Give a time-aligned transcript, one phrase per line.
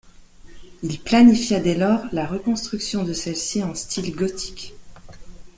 [0.81, 4.73] Il planifia dès lors la reconstruction de celle-ci en style gothique.